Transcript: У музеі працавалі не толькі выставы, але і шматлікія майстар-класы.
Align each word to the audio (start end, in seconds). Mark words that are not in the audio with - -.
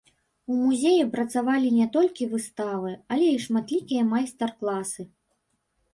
У 0.53 0.55
музеі 0.61 1.03
працавалі 1.15 1.69
не 1.75 1.85
толькі 1.99 2.27
выставы, 2.33 2.95
але 3.17 3.27
і 3.35 3.39
шматлікія 3.47 4.09
майстар-класы. 4.13 5.01